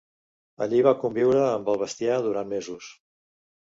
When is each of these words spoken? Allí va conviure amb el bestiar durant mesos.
Allí 0.65 0.79
va 0.87 0.93
conviure 1.03 1.45
amb 1.51 1.71
el 1.77 1.81
bestiar 1.85 2.19
durant 2.27 2.53
mesos. 2.59 2.95